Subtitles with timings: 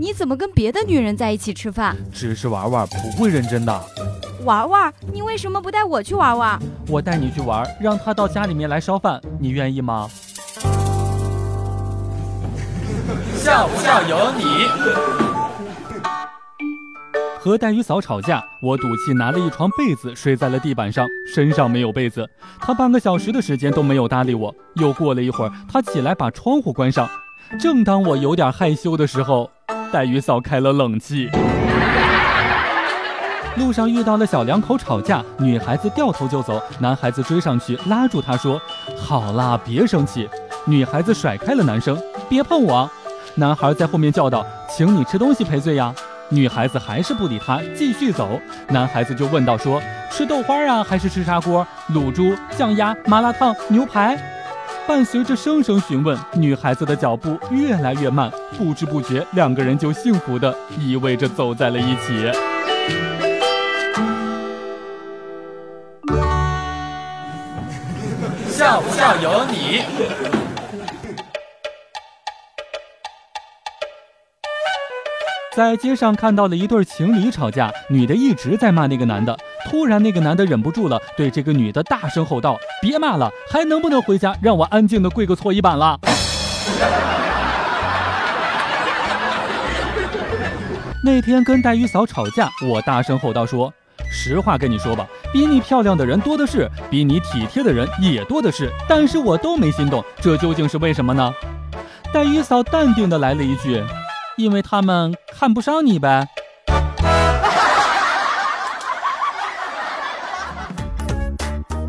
[0.00, 1.94] 你怎么跟别的女人在一起吃饭？
[2.10, 3.80] 只是玩玩，不会认真的。
[4.44, 4.90] 玩玩？
[5.12, 6.58] 你为什么不带我去玩玩？
[6.88, 10.08] 我带你去玩，让他到家里面来烧饭，你愿意吗？
[13.36, 14.44] 笑不笑由你。
[17.38, 22.26] 和带鱼嫂吵架，我赌气拿了一床被子睡在了地板上，身上没有被子。
[22.58, 24.54] 她半个小时的时间都没有搭理我。
[24.76, 27.06] 又过了一会儿，她起来把窗户关上。
[27.58, 29.50] 正当我有点害羞的时候，
[29.92, 31.28] 黛玉嫂开了冷气。
[33.56, 38.60] 路上遇到了小两口吵架，女孩子掉头就走，男孩子追上去拉住她说
[38.96, 40.28] ：“好啦，别生气。”
[40.64, 42.88] 女孩子甩开了男生，别碰我。
[43.34, 45.92] 男孩在后面叫道：“请你吃东西赔罪呀。”
[46.32, 48.40] 女孩子还是不理他，继续走。
[48.68, 51.66] 男孩子就问道：“说吃豆花啊，还是吃砂锅？
[51.92, 54.16] 卤猪、酱鸭、麻辣烫、牛排？”
[54.90, 62.28] 伴随着声声询问，女孩子的脚步越来越慢，不知不觉，两个人就幸福的依偎着走在了一起。
[68.48, 70.49] 笑不笑由你。
[75.52, 79.36] 在街上看到了一对情侣吵架，女的一直在骂那个男的。
[79.68, 85.98] 突然，那个男的忍不住了，对这个女的大声吼道：“别骂了，还能不能回家，让我安静的跪个搓衣板了？”
[91.04, 93.74] 那天跟黛玉嫂吵架，我大声吼道：“说
[94.08, 101.34] 实话跟你说吧，比你漂亮的人多的是，比你体贴的人也多的是，但是我都没心动，这究竟是为什么呢？”
[102.14, 103.82] 黛玉嫂淡定的来了一句。
[104.40, 106.26] 因为他们看不上你呗。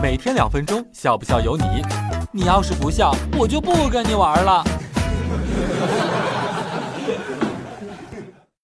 [0.00, 1.64] 每天两分钟，笑不笑由你。
[2.30, 4.62] 你要是不笑，我就不跟你玩了。